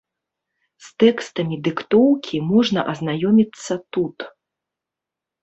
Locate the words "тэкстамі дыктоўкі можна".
1.03-2.87